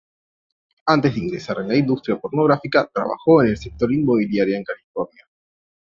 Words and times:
Antes 0.87 1.13
de 1.13 1.19
ingresar 1.19 1.59
en 1.59 1.67
la 1.67 1.75
industria 1.75 2.19
pornográfica, 2.19 2.89
trabajó 2.91 3.43
en 3.43 3.49
el 3.49 3.57
sector 3.59 3.93
inmobiliario 3.93 4.57
en 4.57 4.63
California. 4.63 5.27